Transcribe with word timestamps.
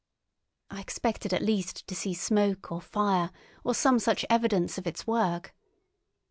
I 0.71 0.81
expected 0.81 1.31
at 1.31 1.43
least 1.43 1.85
to 1.85 1.93
see 1.93 2.15
smoke 2.15 2.71
or 2.71 2.81
fire, 2.81 3.29
or 3.63 3.75
some 3.75 3.99
such 3.99 4.25
evidence 4.31 4.79
of 4.79 4.87
its 4.87 5.05
work. 5.05 5.53